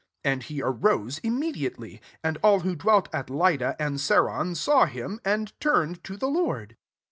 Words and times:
And 0.23 0.41
he 0.41 0.63
arose 0.63 1.19
immediately. 1.19 1.97
35 2.23 2.23
And 2.23 2.37
all 2.41 2.59
who 2.61 2.75
dwelt 2.75 3.07
at 3.13 3.29
Lydda 3.29 3.75
and 3.77 3.99
Saron 3.99 4.55
saw 4.57 4.87
him, 4.87 5.19
and 5.23 5.53
turned 5.59 6.03
to 6.05 6.17
the 6.17 6.27
Lord. 6.27 6.75